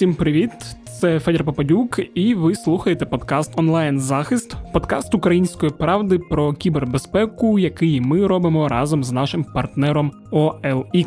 Всім 0.00 0.14
привіт! 0.14 0.50
Це 1.00 1.20
Федір 1.20 1.44
Попадюк, 1.44 2.00
і 2.14 2.34
ви 2.34 2.54
слухаєте 2.54 3.06
подкаст 3.06 3.58
Онлайн 3.58 4.00
Захист, 4.00 4.56
подкаст 4.72 5.14
української 5.14 5.72
правди 5.72 6.18
про 6.18 6.52
кібербезпеку, 6.52 7.58
який 7.58 8.00
ми 8.00 8.26
робимо 8.26 8.68
разом 8.68 9.04
з 9.04 9.12
нашим 9.12 9.44
партнером 9.44 10.12
OLX. 10.32 11.06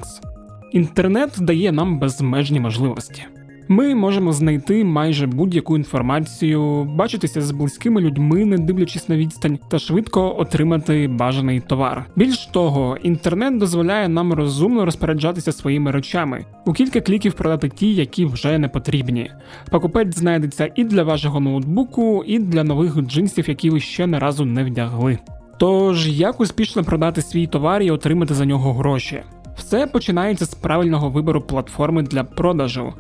Інтернет 0.71 1.35
дає 1.39 1.71
нам 1.71 1.99
безмежні 1.99 2.59
можливості. 2.59 3.23
Ми 3.67 3.95
можемо 3.95 4.33
знайти 4.33 4.83
майже 4.83 5.27
будь-яку 5.27 5.77
інформацію, 5.77 6.83
бачитися 6.83 7.41
з 7.41 7.51
близькими 7.51 8.01
людьми, 8.01 8.45
не 8.45 8.57
дивлячись 8.57 9.09
на 9.09 9.17
відстань, 9.17 9.59
та 9.69 9.79
швидко 9.79 10.35
отримати 10.39 11.07
бажаний 11.07 11.59
товар. 11.59 12.05
Більш 12.15 12.45
того, 12.45 12.97
інтернет 13.03 13.57
дозволяє 13.57 14.09
нам 14.09 14.33
розумно 14.33 14.85
розпоряджатися 14.85 15.51
своїми 15.51 15.91
речами, 15.91 16.45
у 16.65 16.73
кілька 16.73 17.01
кліків 17.01 17.33
продати 17.33 17.69
ті, 17.69 17.93
які 17.93 18.25
вже 18.25 18.57
не 18.57 18.67
потрібні. 18.67 19.31
Покупець 19.71 20.17
знайдеться 20.17 20.69
і 20.75 20.83
для 20.83 21.03
вашого 21.03 21.39
ноутбуку, 21.39 22.23
і 22.27 22.39
для 22.39 22.63
нових 22.63 23.01
джинсів, 23.01 23.49
які 23.49 23.69
ви 23.69 23.79
ще 23.79 24.07
не 24.07 24.19
разу 24.19 24.45
не 24.45 24.63
вдягли. 24.63 25.19
Тож 25.57 26.19
як 26.19 26.39
успішно 26.39 26.83
продати 26.83 27.21
свій 27.21 27.47
товар 27.47 27.81
і 27.81 27.91
отримати 27.91 28.33
за 28.33 28.45
нього 28.45 28.73
гроші? 28.73 29.21
Все 29.57 29.87
починається 29.87 30.45
з 30.45 30.53
правильного 30.53 31.09
вибору 31.09 31.41
платформи 31.41 32.03
для 32.03 32.23
продажу. 32.23 32.93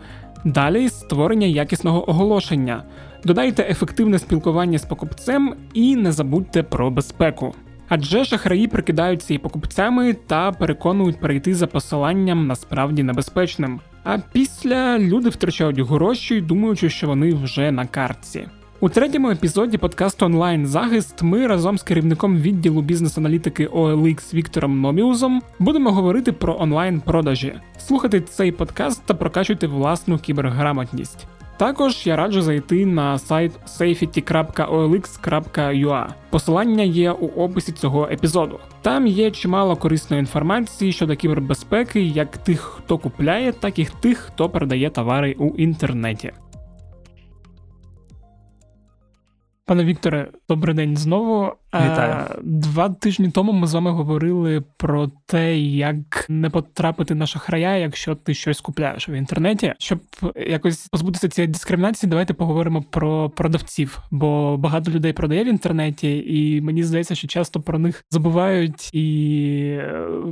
Далі 0.45 0.89
створення 0.89 1.47
якісного 1.47 2.09
оголошення. 2.09 2.83
Додайте 3.23 3.63
ефективне 3.69 4.19
спілкування 4.19 4.79
з 4.79 4.85
покупцем 4.85 5.55
і 5.73 5.95
не 5.95 6.11
забудьте 6.11 6.63
про 6.63 6.91
безпеку. 6.91 7.55
Адже 7.89 8.25
шахраї 8.25 8.67
прикидаються 8.67 9.33
і 9.33 9.37
покупцями 9.37 10.13
та 10.13 10.51
переконують 10.51 11.19
перейти 11.19 11.55
за 11.55 11.67
посиланням 11.67 12.47
насправді 12.47 13.03
небезпечним. 13.03 13.79
А 14.03 14.17
після 14.31 14.99
люди 14.99 15.29
втрачають 15.29 15.79
гроші, 15.79 16.41
думаючи, 16.41 16.89
що 16.89 17.07
вони 17.07 17.33
вже 17.33 17.71
на 17.71 17.85
картці. 17.85 18.47
У 18.83 18.89
третьому 18.89 19.29
епізоді 19.29 19.77
подкасту 19.77 20.25
онлайн 20.25 20.67
захист 20.67 21.21
ми 21.21 21.47
разом 21.47 21.77
з 21.77 21.83
керівником 21.83 22.37
відділу 22.37 22.81
бізнес-аналітики 22.81 23.67
OLX 23.67 24.33
Віктором 24.33 24.81
Номіузом 24.81 25.41
будемо 25.59 25.91
говорити 25.91 26.31
про 26.31 26.57
онлайн-продажі. 26.59 27.53
Слухайте 27.77 28.21
цей 28.21 28.51
подкаст 28.51 29.01
та 29.05 29.13
прокачуйте 29.13 29.67
власну 29.67 30.17
кіберграмотність. 30.17 31.27
Також 31.57 32.07
я 32.07 32.15
раджу 32.15 32.41
зайти 32.41 32.85
на 32.85 33.19
сайт 33.19 33.51
safety.olx.ua. 33.67 36.07
Посилання 36.29 36.83
є 36.83 37.11
у 37.11 37.27
описі 37.27 37.71
цього 37.71 38.07
епізоду. 38.11 38.59
Там 38.81 39.07
є 39.07 39.31
чимало 39.31 39.75
корисної 39.75 40.19
інформації 40.19 40.91
щодо 40.91 41.15
кібербезпеки, 41.15 42.01
як 42.01 42.37
тих, 42.37 42.59
хто 42.59 42.97
купляє, 42.97 43.51
так 43.51 43.79
і 43.79 43.87
тих, 44.01 44.17
хто 44.17 44.49
продає 44.49 44.89
товари 44.89 45.35
у 45.39 45.47
інтернеті. 45.47 46.31
Пане 49.65 49.85
Вікторе, 49.85 50.31
добрий 50.49 50.75
день 50.75 50.97
знову. 50.97 51.53
Вітаю. 51.73 52.41
Два 52.43 52.89
тижні 52.89 53.31
тому 53.31 53.51
ми 53.51 53.67
з 53.67 53.73
вами 53.73 53.91
говорили 53.91 54.63
про 54.77 55.11
те, 55.25 55.57
як 55.59 56.25
не 56.29 56.49
потрапити 56.49 57.15
на 57.15 57.27
шахрая, 57.27 57.77
якщо 57.77 58.15
ти 58.15 58.33
щось 58.33 58.61
купляєш 58.61 59.09
в 59.09 59.11
інтернеті. 59.11 59.73
Щоб 59.79 59.99
якось 60.35 60.87
позбутися 60.87 61.29
цієї 61.29 61.51
дискримінації, 61.51 62.09
давайте 62.09 62.33
поговоримо 62.33 62.81
про 62.81 63.29
продавців, 63.29 63.99
бо 64.11 64.57
багато 64.57 64.91
людей 64.91 65.13
продає 65.13 65.43
в 65.43 65.47
інтернеті, 65.47 66.23
і 66.27 66.61
мені 66.61 66.83
здається, 66.83 67.15
що 67.15 67.27
часто 67.27 67.61
про 67.61 67.79
них 67.79 68.03
забувають 68.11 68.93
і 68.93 69.79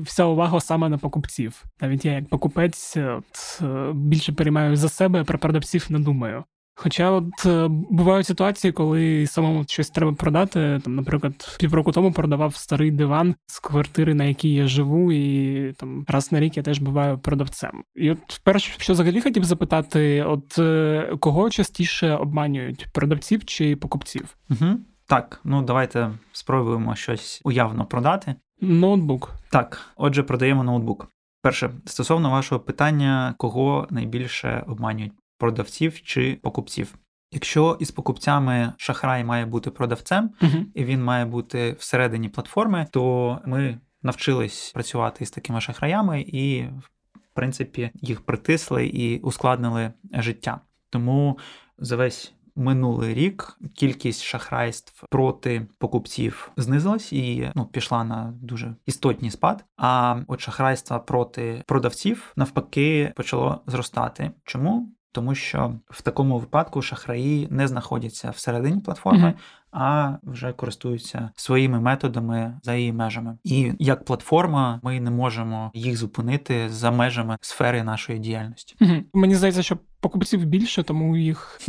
вся 0.02 0.26
увага 0.26 0.60
саме 0.60 0.90
на 0.90 0.98
покупців. 0.98 1.64
Навіть 1.82 2.06
я 2.06 2.14
як 2.14 2.30
покупець 2.30 2.98
от, 2.98 3.62
більше 3.94 4.32
переймаю 4.32 4.76
за 4.76 4.90
себе, 4.90 5.24
про 5.24 5.40
продавців 5.40 5.86
не 5.90 6.00
думаю. 6.00 6.44
Хоча 6.76 7.12
от 7.12 7.46
е, 7.46 7.68
бувають 7.70 8.28
ситуації, 8.28 8.74
коли 8.74 9.28
самому 9.28 9.64
щось 9.68 9.90
треба 9.90 10.14
продати. 10.14 10.80
Там, 10.84 10.96
наприклад, 10.96 11.58
півроку 11.60 11.92
тому 11.92 12.12
продавав 12.12 12.56
старий 12.56 12.92
диван 12.92 13.36
з 13.48 13.60
квартири, 13.60 14.14
на 14.14 14.24
якій 14.24 14.54
я 14.54 14.68
живу, 14.68 15.12
і 15.12 15.74
там 15.74 16.06
раз 16.08 16.32
на 16.32 16.40
рік 16.40 16.58
я 16.58 16.64
теж 16.64 16.80
буваю 16.80 17.18
продавцем. 17.18 17.84
І 17.96 18.12
от 18.12 18.42
перше, 18.44 18.74
що 18.78 18.94
взагалі 18.94 19.22
хотів 19.22 19.44
запитати: 19.44 20.24
от 20.24 20.60
е, 20.60 21.16
кого 21.20 21.50
частіше 21.50 22.16
обманюють 22.16 22.88
продавців 22.94 23.46
чи 23.46 23.76
покупців? 23.76 24.38
Угу. 24.50 24.78
Так, 25.08 25.42
ну 25.44 25.62
давайте 25.62 26.12
спробуємо 26.32 26.96
щось 26.96 27.42
уявно 27.44 27.86
продати. 27.86 28.36
Ноутбук. 28.62 29.32
Так, 29.50 29.82
отже, 29.96 30.24
продаємо 30.24 30.64
ноутбук. 30.64 31.08
Перше, 31.42 31.70
стосовно 31.86 32.30
вашого 32.30 32.62
питання, 32.62 33.36
кого 33.38 33.88
найбільше 33.90 34.64
обманюють 34.68 35.14
продавців 35.42 36.02
чи 36.02 36.40
покупців. 36.44 36.96
Якщо 37.32 37.78
із 37.80 37.92
покупцями 37.92 38.74
шахрай 38.78 39.24
має 39.24 39.46
бути 39.46 39.72
продавцем, 39.72 40.32
uh-huh. 40.42 40.66
і 40.76 40.84
він 40.84 41.04
має 41.04 41.26
бути 41.26 41.76
всередині 41.80 42.30
платформи, 42.30 42.88
то 42.92 43.40
ми 43.46 43.80
навчились 44.04 44.72
працювати 44.74 45.26
з 45.26 45.32
такими 45.32 45.62
шахраями 45.62 46.22
і, 46.22 46.64
в 46.64 47.34
принципі, 47.34 47.92
їх 47.94 48.22
притисли 48.22 48.88
і 48.88 49.20
ускладнили 49.20 49.94
життя. 50.14 50.62
Тому 50.90 51.40
за 51.78 51.96
весь 51.96 52.34
минулий 52.56 53.14
рік 53.14 53.58
кількість 53.76 54.22
шахрайств 54.22 55.04
проти 55.10 55.68
покупців 55.78 56.52
знизилась 56.58 57.14
і 57.14 57.52
ну 57.56 57.66
пішла 57.66 58.04
на 58.04 58.34
дуже 58.42 58.76
істотний 58.86 59.32
спад. 59.32 59.66
А 59.78 60.20
от 60.28 60.42
шахрайства 60.42 61.00
проти 61.00 61.64
продавців 61.68 62.34
навпаки 62.36 63.14
почало 63.16 63.62
зростати. 63.68 64.32
Чому? 64.44 64.90
Тому 65.12 65.36
що 65.36 65.74
в 65.90 66.02
такому 66.02 66.40
випадку 66.40 66.82
шахраї 66.82 67.48
не 67.52 67.68
знаходяться 67.68 68.30
всередині 68.30 68.82
платформи, 68.82 69.28
mm-hmm. 69.28 69.72
а 69.72 70.14
вже 70.24 70.54
користуються 70.54 71.30
своїми 71.36 71.80
методами 71.80 72.60
за 72.64 72.76
її 72.76 72.94
межами. 72.94 73.38
І 73.44 73.72
як 73.80 74.06
платформа 74.06 74.80
ми 74.84 75.00
не 75.00 75.12
можемо 75.12 75.72
їх 75.74 75.98
зупинити 75.98 76.70
за 76.70 76.92
межами 76.92 77.38
сфери 77.42 77.84
нашої 77.84 78.20
діяльності. 78.20 78.76
Mm-hmm. 78.82 79.04
Мені 79.14 79.36
здається, 79.36 79.64
що 79.64 79.78
покупців 80.00 80.46
більше, 80.46 80.84
тому 80.84 81.18
їх 81.18 81.62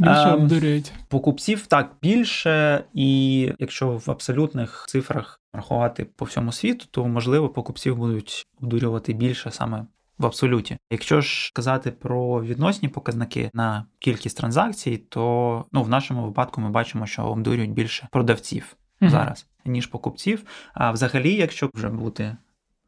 більше 0.00 0.28
ем, 0.28 0.34
обдурюють. 0.34 0.92
Покупців 1.08 1.66
так 1.66 1.92
більше, 2.02 2.84
і 2.94 3.40
якщо 3.58 3.88
в 4.06 4.10
абсолютних 4.10 4.84
цифрах 4.88 5.40
рахувати 5.52 6.04
по 6.04 6.24
всьому 6.24 6.52
світу, 6.52 6.86
то 6.90 7.06
можливо 7.06 7.48
покупців 7.48 7.96
будуть 7.96 8.46
обдурювати 8.62 9.12
більше 9.12 9.50
саме 9.50 9.86
в 10.18 10.26
абсолюті. 10.26 10.78
Якщо 10.90 11.20
ж 11.20 11.52
казати 11.54 11.90
про 11.90 12.42
відносні 12.42 12.88
показники 12.88 13.50
на 13.54 13.84
кількість 13.98 14.36
транзакцій, 14.36 14.96
то 14.96 15.64
ну 15.72 15.82
в 15.82 15.88
нашому 15.88 16.24
випадку 16.24 16.60
ми 16.60 16.70
бачимо, 16.70 17.06
що 17.06 17.22
обдурюють 17.22 17.72
більше 17.72 18.08
продавців 18.12 18.76
mm-hmm. 19.00 19.10
зараз 19.10 19.46
ніж 19.64 19.86
покупців. 19.86 20.44
А 20.74 20.90
взагалі, 20.90 21.34
якщо 21.34 21.70
вже 21.74 21.88
бути 21.88 22.36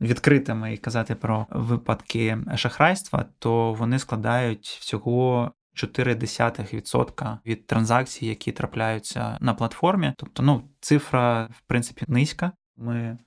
відкритими 0.01 0.75
і 0.75 0.77
казати 0.77 1.15
про 1.15 1.47
випадки 1.51 2.39
шахрайства, 2.57 3.25
то 3.39 3.73
вони 3.73 3.99
складають 3.99 4.79
всього. 4.81 5.51
0,4% 5.85 7.39
від 7.47 7.67
транзакцій, 7.67 8.27
які 8.27 8.53
трапляються 8.53 9.39
на 9.41 9.55
платформі. 9.55 10.13
Тобто, 10.17 10.43
ну, 10.43 10.63
цифра, 10.81 11.45
в 11.45 11.61
принципі, 11.67 12.05
низька. 12.09 12.53
Ми 12.77 13.19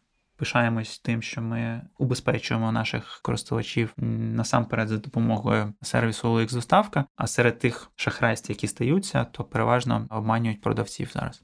пишаємось 0.42 1.00
тим, 1.00 1.22
що 1.22 1.42
ми 1.42 1.82
убезпечуємо 1.98 2.72
наших 2.72 3.20
користувачів 3.24 3.94
насамперед 3.98 4.88
за 4.88 4.98
допомогою 4.98 5.74
сервісу 5.82 6.28
OLX 6.28 6.54
доставка. 6.54 7.06
А 7.16 7.28
серед 7.28 7.60
тих 7.60 7.92
шахрайств, 7.96 8.52
які 8.52 8.68
стаються, 8.68 9.24
то 9.24 9.44
переважно 9.44 10.08
обманюють 10.10 10.62
продавців 10.62 11.12
зараз. 11.14 11.44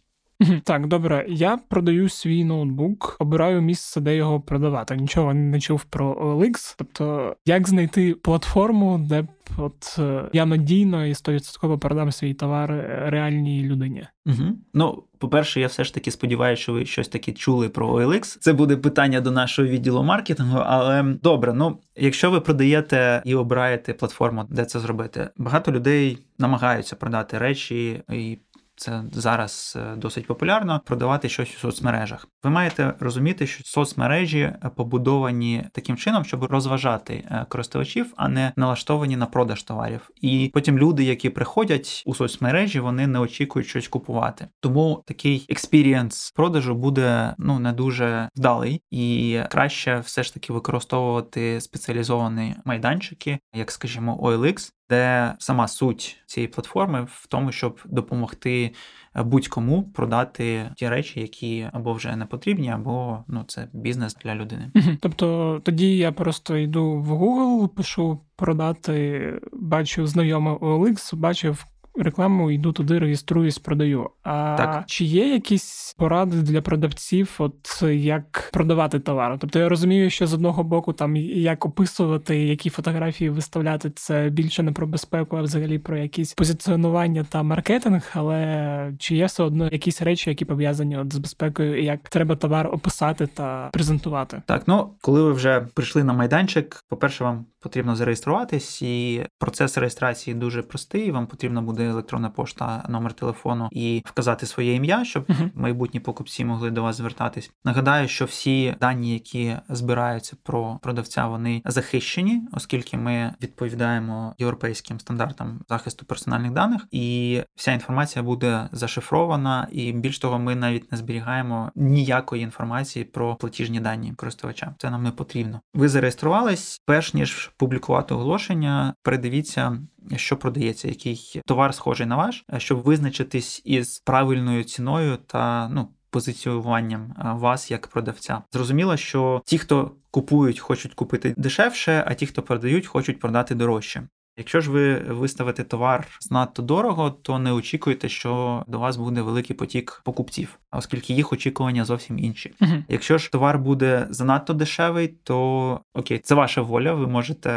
Так, 0.63 0.87
добре, 0.87 1.25
я 1.29 1.57
продаю 1.69 2.09
свій 2.09 2.43
ноутбук, 2.43 3.15
обираю 3.19 3.61
місце, 3.61 4.01
де 4.01 4.15
його 4.15 4.41
продавати. 4.41 4.95
Нічого 4.95 5.33
не 5.33 5.59
чув 5.59 5.83
про 5.83 6.13
OLX. 6.13 6.75
Тобто, 6.77 7.35
як 7.45 7.67
знайти 7.67 8.13
платформу, 8.13 9.05
де 9.09 9.21
б 9.21 9.27
от 9.57 9.95
е, 9.99 10.23
я 10.33 10.45
надійно 10.45 11.05
і 11.05 11.13
100% 11.13 11.77
продам 11.77 12.11
свій 12.11 12.33
товар 12.33 12.69
реальній 13.05 13.63
людині? 13.63 14.07
Угу. 14.25 14.43
Ну, 14.73 15.03
по-перше, 15.17 15.59
я 15.59 15.67
все 15.67 15.83
ж 15.83 15.93
таки 15.93 16.11
сподіваюся, 16.11 16.61
що 16.61 16.73
ви 16.73 16.85
щось 16.85 17.07
таке 17.07 17.31
чули 17.31 17.69
про 17.69 17.89
OLX. 17.89 18.37
Це 18.39 18.53
буде 18.53 18.77
питання 18.77 19.21
до 19.21 19.31
нашого 19.31 19.67
відділу 19.67 20.03
маркетингу. 20.03 20.57
Але 20.65 21.03
добре, 21.03 21.53
ну 21.53 21.77
якщо 21.95 22.31
ви 22.31 22.41
продаєте 22.41 23.21
і 23.25 23.35
обираєте 23.35 23.93
платформу, 23.93 24.45
де 24.49 24.65
це 24.65 24.79
зробити, 24.79 25.29
багато 25.37 25.71
людей 25.71 26.17
намагаються 26.39 26.95
продати 26.95 27.37
речі 27.37 28.01
і 28.11 28.37
це 28.77 29.03
зараз 29.11 29.77
е, 29.77 29.95
досить 29.95 30.27
популярно 30.27 30.81
продавати 30.85 31.29
щось 31.29 31.55
у 31.55 31.59
соцмережах. 31.59 32.27
Ви 32.43 32.49
маєте 32.49 32.93
розуміти, 32.99 33.47
що 33.47 33.63
соцмережі 33.63 34.39
е, 34.39 34.71
побудовані 34.75 35.65
таким 35.71 35.97
чином, 35.97 36.25
щоб 36.25 36.43
розважати 36.43 37.13
е, 37.13 37.45
користувачів, 37.49 38.13
а 38.17 38.27
не 38.27 38.53
налаштовані 38.55 39.17
на 39.17 39.25
продаж 39.25 39.63
товарів. 39.63 40.09
І 40.21 40.51
потім 40.53 40.77
люди, 40.77 41.03
які 41.03 41.29
приходять 41.29 42.03
у 42.05 42.15
соцмережі, 42.15 42.79
вони 42.79 43.07
не 43.07 43.19
очікують 43.19 43.67
щось 43.67 43.87
купувати. 43.87 44.47
Тому 44.59 45.03
такий 45.05 45.45
experience 45.49 46.31
продажу 46.31 46.75
буде 46.75 47.35
ну 47.37 47.59
не 47.59 47.73
дуже 47.73 48.29
вдалий, 48.35 48.81
і 48.91 49.39
краще 49.49 49.99
все 49.99 50.23
ж 50.23 50.33
таки 50.33 50.53
використовувати 50.53 51.61
спеціалізовані 51.61 52.55
майданчики, 52.65 53.39
як 53.53 53.71
скажімо, 53.71 54.19
OLX, 54.21 54.71
де 54.89 55.33
сама 55.39 55.67
суть 55.67 56.17
цієї 56.25 56.47
платформи 56.47 57.07
в 57.11 57.27
тому, 57.27 57.51
щоб 57.51 57.79
допомогти 57.85 58.73
будь-кому 59.15 59.83
продати 59.83 60.71
ті 60.75 60.89
речі, 60.89 61.19
які 61.19 61.69
або 61.73 61.93
вже 61.93 62.15
не 62.15 62.25
потрібні, 62.25 62.69
або 62.69 63.23
ну 63.27 63.43
це 63.47 63.67
бізнес 63.73 64.15
для 64.15 64.35
людини. 64.35 64.71
Тобто 65.01 65.59
тоді 65.63 65.97
я 65.97 66.11
просто 66.11 66.57
йду 66.57 66.91
в 66.91 67.11
Google, 67.11 67.67
пишу 67.67 68.19
продати, 68.35 69.33
бачу 69.53 70.07
знайомий 70.07 70.53
OLX, 70.53 71.15
бачив 71.15 71.65
рекламу, 72.03 72.51
йду 72.51 72.71
туди, 72.71 72.99
реєструюсь, 72.99 73.59
продаю. 73.59 74.09
А 74.23 74.55
так. 74.57 74.83
чи 74.87 75.05
є 75.05 75.33
якісь 75.33 75.95
поради 75.97 76.37
для 76.37 76.61
продавців, 76.61 77.35
от 77.37 77.83
як 77.91 78.49
продавати 78.53 78.99
товар? 78.99 79.37
Тобто 79.39 79.59
я 79.59 79.69
розумію, 79.69 80.09
що 80.09 80.27
з 80.27 80.33
одного 80.33 80.63
боку 80.63 80.93
там 80.93 81.15
як 81.15 81.65
описувати, 81.65 82.39
які 82.45 82.69
фотографії 82.69 83.29
виставляти, 83.29 83.89
це 83.89 84.29
більше 84.29 84.63
не 84.63 84.71
про 84.71 84.87
безпеку, 84.87 85.37
а 85.37 85.41
взагалі 85.41 85.79
про 85.79 85.97
якісь 85.97 86.33
позиціонування 86.33 87.25
та 87.29 87.43
маркетинг, 87.43 88.11
але 88.13 88.93
чи 88.99 89.15
є 89.15 89.25
все 89.25 89.43
одно 89.43 89.69
якісь 89.71 90.01
речі, 90.01 90.29
які 90.29 90.45
пов'язані 90.45 90.97
от 90.97 91.13
з 91.13 91.17
безпекою, 91.17 91.81
і 91.81 91.85
як 91.85 92.09
треба 92.09 92.35
товар 92.35 92.69
описати 92.73 93.27
та 93.27 93.69
презентувати? 93.73 94.41
Так, 94.45 94.63
ну 94.67 94.89
коли 95.01 95.23
ви 95.23 95.33
вже 95.33 95.67
прийшли 95.73 96.03
на 96.03 96.13
майданчик, 96.13 96.83
по 96.89 96.97
перше, 96.97 97.23
вам 97.23 97.45
потрібно 97.59 97.95
зареєструватись, 97.95 98.81
і 98.81 99.25
процес 99.39 99.77
реєстрації 99.77 100.33
дуже 100.33 100.61
простий. 100.61 101.11
Вам 101.11 101.27
потрібно 101.27 101.61
буде 101.61 101.86
електронна 101.89 102.29
пошта, 102.29 102.85
номер 102.89 103.13
телефону 103.13 103.69
і 103.71 104.03
вказати 104.05 104.45
своє 104.45 104.73
ім'я, 104.73 105.05
щоб 105.05 105.23
uh-huh. 105.23 105.49
майбутні 105.55 105.99
покупці 105.99 106.45
могли 106.45 106.71
до 106.71 106.83
вас 106.83 106.95
звертатись. 106.95 107.51
Нагадаю, 107.65 108.07
що 108.07 108.25
всі 108.25 108.75
дані, 108.81 109.13
які 109.13 109.55
збираються 109.69 110.35
про 110.43 110.79
продавця, 110.81 111.27
вони 111.27 111.61
захищені, 111.65 112.47
оскільки 112.51 112.97
ми 112.97 113.33
відповідаємо 113.41 114.35
європейським 114.37 114.99
стандартам 114.99 115.59
захисту 115.69 116.05
персональних 116.05 116.51
даних, 116.51 116.87
і 116.91 117.41
вся 117.55 117.71
інформація 117.71 118.23
буде 118.23 118.69
зашифрована. 118.71 119.67
І 119.71 119.91
більш 119.91 120.19
того, 120.19 120.39
ми 120.39 120.55
навіть 120.55 120.91
не 120.91 120.97
зберігаємо 120.97 121.71
ніякої 121.75 122.43
інформації 122.43 123.05
про 123.05 123.35
платіжні 123.35 123.79
дані 123.79 124.13
користувача. 124.15 124.75
Це 124.77 124.89
нам 124.89 125.03
не 125.03 125.11
потрібно. 125.11 125.61
Ви 125.73 125.89
зареєструвались, 125.89 126.81
перш 126.85 127.13
ніж 127.13 127.51
публікувати 127.57 128.13
оголошення, 128.13 128.93
передивіться 129.03 129.77
що 130.15 130.37
продається, 130.37 130.87
який 130.87 131.41
товар 131.45 131.73
схожий 131.73 132.07
на 132.07 132.15
ваш, 132.15 132.45
щоб 132.57 132.81
визначитись 132.81 133.61
із 133.65 133.99
правильною 133.99 134.63
ціною 134.63 135.17
та 135.27 135.69
ну. 135.69 135.87
Позиціюванням 136.09 137.13
вас 137.39 137.71
як 137.71 137.87
продавця. 137.87 138.41
Зрозуміло, 138.51 138.97
що 138.97 139.41
ті, 139.45 139.57
хто 139.57 139.91
купують, 140.11 140.59
хочуть 140.59 140.93
купити 140.93 141.33
дешевше, 141.37 142.03
а 142.07 142.13
ті, 142.13 142.25
хто 142.25 142.41
продають, 142.41 142.87
хочуть 142.87 143.19
продати 143.19 143.55
дорожче. 143.55 144.03
Якщо 144.37 144.61
ж 144.61 144.71
ви 144.71 144.95
виставите 144.95 145.63
товар 145.63 146.07
знадто 146.19 146.61
дорого, 146.61 147.11
то 147.11 147.39
не 147.39 147.51
очікуйте, 147.51 148.09
що 148.09 148.63
до 148.67 148.79
вас 148.79 148.97
буде 148.97 149.21
великий 149.21 149.55
потік 149.55 150.01
покупців, 150.05 150.59
оскільки 150.71 151.13
їх 151.13 151.33
очікування 151.33 151.85
зовсім 151.85 152.19
інші. 152.19 152.53
uh 152.61 152.83
Якщо 152.89 153.17
ж 153.17 153.31
товар 153.31 153.59
буде 153.59 154.07
занадто 154.09 154.53
дешевий, 154.53 155.07
то 155.07 155.79
окей, 155.93 156.19
це 156.19 156.35
ваша 156.35 156.61
воля, 156.61 156.93
ви 156.93 157.07
можете 157.07 157.51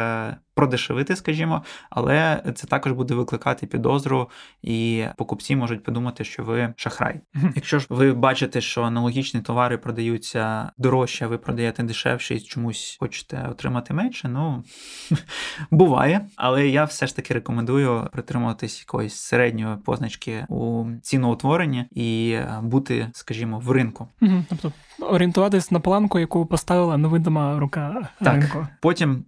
продешевити, 0.61 1.15
скажімо, 1.15 1.63
але 1.89 2.43
це 2.55 2.67
також 2.67 2.91
буде 2.91 3.13
викликати 3.13 3.67
підозру, 3.67 4.29
і 4.61 5.05
покупці 5.17 5.55
можуть 5.55 5.83
подумати, 5.83 6.23
що 6.23 6.43
ви 6.43 6.73
шахрай. 6.75 7.21
Якщо 7.55 7.79
ж 7.79 7.87
ви 7.89 8.13
бачите, 8.13 8.61
що 8.61 8.83
аналогічні 8.83 9.41
товари 9.41 9.77
продаються 9.77 10.71
дорожче, 10.77 11.25
а 11.25 11.27
ви 11.27 11.37
продаєте 11.37 11.83
дешевше 11.83 12.35
і 12.35 12.39
чомусь 12.39 12.97
хочете 12.99 13.47
отримати 13.51 13.93
менше, 13.93 14.27
ну 14.27 14.63
буває. 15.71 16.25
Але 16.35 16.67
я 16.67 16.83
все 16.83 17.07
ж 17.07 17.15
таки 17.15 17.33
рекомендую 17.33 18.07
притримуватись 18.11 18.79
якоїсь 18.79 19.15
середньої 19.15 19.77
позначки 19.77 20.45
у 20.49 20.85
ціноутворенні 21.01 21.85
і 21.91 22.37
бути, 22.61 23.07
скажімо, 23.13 23.59
в 23.59 23.71
ринку. 23.71 24.07
Тобто 24.49 24.71
орієнтуватись 24.99 25.71
на 25.71 25.79
планку, 25.79 26.19
яку 26.19 26.45
поставила 26.45 26.97
невидима 26.97 27.59
рука 27.59 28.09
так. 28.19 28.33
ринку. 28.33 28.67
Потім 28.81 29.25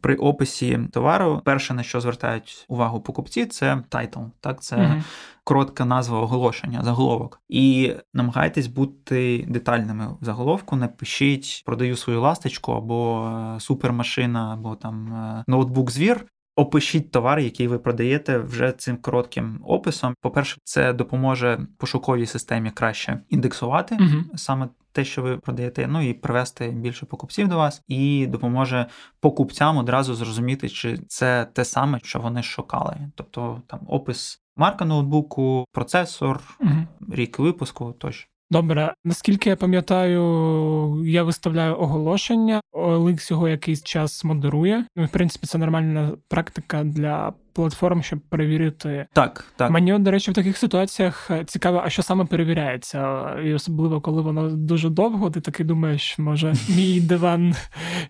при 0.00 0.14
описі 0.14 0.80
товару 0.92 1.42
перше 1.44 1.74
на 1.74 1.82
що 1.82 2.00
звертають 2.00 2.64
увагу 2.68 3.00
покупці, 3.00 3.46
це 3.46 3.82
title. 3.88 4.20
Так, 4.40 4.62
це 4.62 4.76
е 4.76 5.02
коротка 5.44 5.84
назва 5.84 6.20
оголошення, 6.20 6.82
заголовок. 6.84 7.40
І 7.48 7.92
намагайтесь 8.14 8.66
бути 8.66 9.44
детальними 9.48 10.08
в 10.20 10.24
заголовку. 10.24 10.76
Не 10.76 10.93
пишіть, 10.93 11.62
продаю 11.66 11.96
свою 11.96 12.20
ласточку 12.20 12.72
або 12.72 13.30
е, 13.56 13.60
супермашина, 13.60 14.52
або 14.52 14.74
там 14.74 15.14
е, 15.14 15.44
ноутбук 15.46 15.90
звір. 15.90 16.26
Опишіть 16.56 17.10
товар, 17.10 17.38
який 17.38 17.68
ви 17.68 17.78
продаєте 17.78 18.38
вже 18.38 18.72
цим 18.72 18.96
коротким 18.96 19.60
описом. 19.64 20.14
По-перше, 20.20 20.56
це 20.64 20.92
допоможе 20.92 21.66
пошуковій 21.78 22.26
системі 22.26 22.70
краще 22.70 23.20
індексувати 23.28 23.94
е 23.94 24.22
саме 24.36 24.68
те, 24.94 25.04
що 25.04 25.22
ви 25.22 25.36
продаєте, 25.36 25.86
ну 25.86 26.08
і 26.08 26.14
привести 26.14 26.70
більше 26.70 27.06
покупців 27.06 27.48
до 27.48 27.56
вас, 27.56 27.82
і 27.88 28.26
допоможе 28.26 28.86
покупцям 29.20 29.76
одразу 29.76 30.14
зрозуміти, 30.14 30.68
чи 30.68 30.98
це 31.08 31.46
те 31.52 31.64
саме, 31.64 32.00
що 32.02 32.20
вони 32.20 32.42
шукали. 32.42 32.96
Тобто 33.14 33.62
там 33.66 33.80
опис 33.88 34.42
марка 34.56 34.84
ноутбуку, 34.84 35.64
процесор, 35.72 36.40
угу. 36.60 36.86
рік 37.12 37.38
випуску 37.38 37.92
тощо. 37.98 38.28
Добре, 38.50 38.94
наскільки 39.04 39.50
я 39.50 39.56
пам'ятаю, 39.56 41.02
я 41.06 41.22
виставляю 41.22 41.80
оголошення, 41.80 42.60
OLX 42.72 43.32
його 43.32 43.48
якийсь 43.48 43.82
час 43.82 44.24
модерує. 44.24 44.86
Ну, 44.96 45.04
в 45.04 45.08
принципі, 45.08 45.46
це 45.46 45.58
нормальна 45.58 46.12
практика 46.28 46.84
для 46.84 47.32
платформ, 47.54 48.02
щоб 48.02 48.20
перевірити. 48.20 49.06
Так, 49.12 49.44
так. 49.56 49.70
Мені, 49.70 49.98
до 49.98 50.10
речі, 50.10 50.30
в 50.30 50.34
таких 50.34 50.56
ситуаціях 50.56 51.30
е, 51.30 51.44
цікаво, 51.44 51.82
а 51.84 51.90
що 51.90 52.02
саме 52.02 52.24
перевіряється, 52.24 53.30
і 53.44 53.54
особливо 53.54 54.00
коли 54.00 54.22
воно 54.22 54.50
дуже 54.50 54.90
довго, 54.90 55.30
ти 55.30 55.40
таки 55.40 55.64
думаєш, 55.64 56.18
може, 56.18 56.54
мій 56.76 57.00
диван 57.00 57.54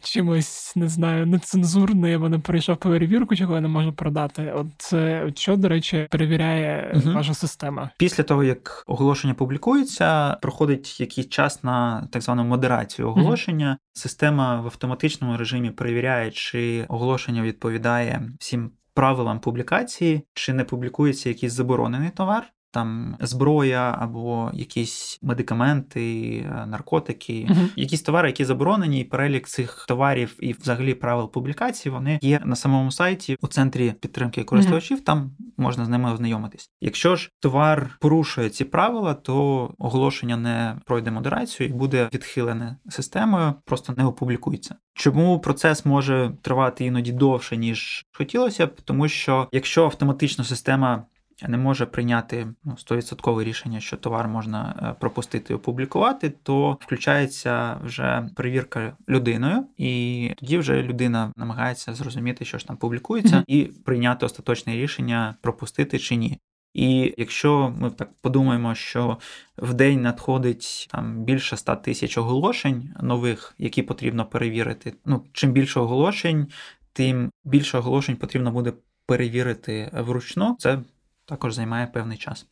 чимось 0.03 0.77
не 0.77 0.89
знаю, 0.89 1.27
нецензурний, 1.27 2.15
або 2.15 2.29
не 2.29 2.39
пройшов 2.39 2.77
перевірку, 2.77 3.37
чого 3.37 3.55
я 3.55 3.61
не 3.61 3.69
можу 3.69 3.93
продати. 3.93 4.55
От 4.57 4.95
що, 5.39 5.57
до 5.57 5.69
речі, 5.69 6.07
перевіряє 6.11 6.93
угу. 6.95 7.15
ваша 7.15 7.35
система? 7.35 7.91
Після 7.99 8.25
того, 8.25 8.45
як 8.45 8.85
оголошення 8.87 9.35
публікується, 9.35 10.35
проходить 10.43 11.01
якийсь 11.01 11.29
час 11.29 11.65
на 11.65 12.09
так 12.13 12.23
звану 12.23 12.45
модерацію 12.45 13.09
оголошення. 13.09 13.69
Угу. 13.69 13.79
Система 13.93 14.61
в 14.61 14.67
автоматичному 14.67 15.37
режимі 15.37 15.71
перевіряє, 15.71 16.31
чи 16.31 16.85
оголошення 16.89 17.43
відповідає 17.43 18.31
всім 18.41 18.71
правилам 18.95 19.41
публікації, 19.41 20.27
чи 20.35 20.53
не 20.53 20.65
публікується 20.65 21.29
якийсь 21.29 21.53
заборонений 21.53 22.11
товар, 22.11 22.54
там 22.75 23.17
зброя 23.21 23.97
або 24.01 24.51
якісь 24.55 25.19
медикаменти, 25.23 26.37
е, 26.37 26.67
наркотики, 26.67 27.33
uh-huh. 27.33 27.69
якісь 27.77 28.03
товари, 28.03 28.29
які 28.29 28.45
заборонені, 28.45 29.01
і 29.01 29.05
перелік 29.05 29.49
цих 29.49 29.85
товарів 29.89 30.37
і 30.41 30.53
взагалі 30.53 30.95
правил 30.95 31.31
публікації 31.31 31.93
вони 31.93 32.19
є 32.23 32.41
на 32.45 32.57
самому 32.57 32.93
сайті 32.93 33.37
у 33.41 33.47
центрі 33.47 33.95
підтримки 34.01 34.45
користувачів. 34.45 34.99
Uh-huh. 34.99 35.05
Там 35.05 35.37
можна 35.57 35.85
з 35.85 35.89
ними 35.89 36.13
ознайомитись. 36.13 36.71
Якщо 36.81 37.17
ж 37.17 37.31
товар 37.41 37.99
порушує 38.01 38.51
ці 38.51 38.65
правила, 38.65 39.15
то 39.15 39.71
оголошення 39.79 40.37
не 40.37 40.77
пройде 40.85 41.11
модерацію 41.11 41.69
і 41.69 41.73
буде 41.73 42.09
відхилене 42.15 42.77
системою, 42.89 43.55
просто 43.65 43.95
не 43.97 44.05
опублікується. 44.05 44.75
Чому 44.95 45.41
процес 45.41 45.87
може 45.87 46.33
тривати 46.43 46.85
іноді 46.85 47.13
довше 47.13 47.57
ніж 47.57 48.07
хотілося 48.13 48.67
б, 48.67 48.81
тому 48.85 49.09
що 49.09 49.49
якщо 49.53 49.85
автоматична 49.85 50.45
система 50.45 51.05
не 51.49 51.57
може 51.57 51.87
прийняти 51.87 52.47
ну, 52.65 52.73
100% 52.73 53.45
рішення, 53.45 53.81
що 53.81 53.97
товар 53.97 54.29
можна 54.29 54.75
е, 54.83 55.01
пропустити 55.01 55.53
і 55.53 55.57
опублікувати, 55.57 56.33
то 56.43 56.79
включається 56.81 57.77
вже 57.85 58.29
перевірка 58.37 58.97
людиною, 59.09 59.67
і 59.77 60.31
тоді 60.37 60.59
вже 60.59 60.83
людина 60.83 61.33
намагається 61.37 61.95
зрозуміти, 61.95 62.45
що 62.45 62.59
ж 62.59 62.67
там 62.67 62.77
публікується, 62.77 63.37
mm-hmm. 63.37 63.45
і 63.47 63.65
прийняти 63.65 64.27
остаточне 64.27 64.77
рішення 64.77 65.35
пропустити 65.41 65.99
чи 65.99 66.17
ні. 66.17 66.39
І 66.75 67.15
якщо 67.19 67.75
ми 67.79 67.91
так 67.91 68.11
подумаємо, 68.21 68.75
що 68.75 69.19
в 69.57 69.75
день 69.75 70.03
надходить 70.03 70.89
там 70.91 71.25
більше 71.25 71.57
100 71.57 71.77
тисяч 71.77 72.19
оголошень 72.19 72.95
нових, 73.01 73.55
які 73.59 73.83
потрібно 73.83 74.27
перевірити. 74.27 74.95
Ну 75.05 75.25
чим 75.33 75.53
більше 75.53 75.81
оголошень, 75.81 76.47
тим 76.93 77.31
більше 77.45 77.79
оголошень 77.79 78.17
потрібно 78.17 78.53
буде 78.53 78.73
перевірити 79.07 79.91
вручну. 79.93 80.57
Це 80.59 80.79
також 81.27 81.55
займає 81.55 81.87
певний 81.87 82.19
час. 82.19 82.47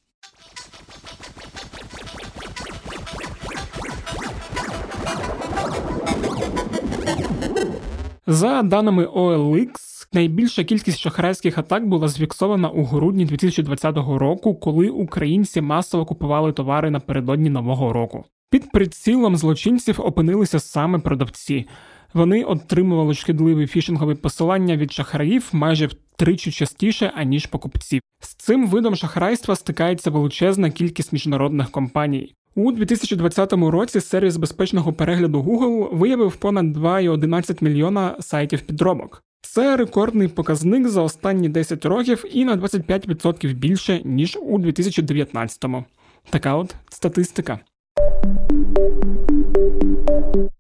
За 8.27 8.63
даними 8.63 9.07
OLX, 9.07 9.69
найбільша 10.13 10.65
кількість 10.65 10.99
шахрайських 10.99 11.59
атак 11.59 11.89
була 11.89 12.09
зфіксована 12.09 12.69
у 12.69 12.85
грудні 12.85 13.25
2020 13.25 13.97
року, 13.97 14.55
коли 14.55 14.89
українці 14.89 15.61
масово 15.61 16.05
купували 16.05 16.53
товари 16.53 16.91
напередодні 16.91 17.51
нового 17.51 17.93
року. 17.93 18.25
Під 18.51 18.73
прицілом 18.73 19.37
злочинців 19.37 20.01
опинилися 20.01 20.61
саме 20.61 20.99
продавці. 20.99 21.69
Вони 22.15 22.45
отримували 22.45 23.15
шкідливі 23.15 23.67
фішингові 23.67 24.15
посилання 24.15 24.77
від 24.77 24.93
шахраїв 24.93 25.49
майже 25.53 25.87
в 25.87 25.95
втричі 26.23 26.53
частіше, 26.53 27.13
аніж 27.15 27.47
покупців. 27.47 28.01
З 28.21 28.35
цим 28.35 28.69
видом 28.69 28.97
шахрайства 28.97 29.57
стикається 29.57 30.11
величезна 30.11 30.71
кількість 30.71 31.13
міжнародних 31.13 31.71
компаній. 31.71 32.35
У 32.55 32.73
2020 32.73 33.53
році 33.53 34.01
сервіс 34.01 34.37
безпечного 34.37 34.93
перегляду 34.93 35.43
Google 35.43 35.97
виявив 35.97 36.37
понад 36.37 36.77
2,11 36.77 37.65
мільйона 37.65 38.17
сайтів 38.21 38.61
підробок. 38.61 39.23
Це 39.41 39.77
рекордний 39.77 40.29
показник 40.29 40.89
за 40.89 41.03
останні 41.03 41.49
10 41.49 41.85
років 41.85 42.25
і 42.33 42.45
на 42.45 42.57
25% 42.57 43.55
більше 43.55 44.01
ніж 44.05 44.39
у 44.43 44.59
2019-му. 44.59 45.85
Така 46.31 46.55
от 46.55 46.75
статистика. 46.91 47.59